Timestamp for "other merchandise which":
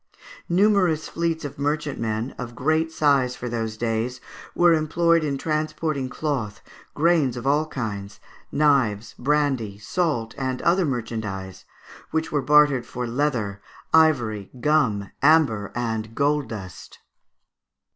10.63-12.31